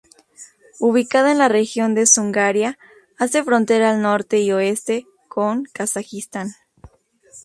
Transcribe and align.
Ubicada 0.79 1.31
en 1.31 1.37
la 1.37 1.47
región 1.47 1.93
de 1.93 2.07
Zungaria, 2.07 2.79
hace 3.19 3.43
frontera 3.43 3.91
al 3.91 4.01
norte 4.01 4.39
y 4.39 4.51
oeste 4.51 5.05
con 5.27 5.65
Kazajistán. 5.65 6.55